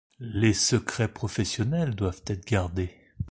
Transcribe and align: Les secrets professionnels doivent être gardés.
Les 0.33 0.53
secrets 0.53 1.07
professionnels 1.09 1.93
doivent 1.93 2.23
être 2.25 2.47
gardés. 2.47 2.89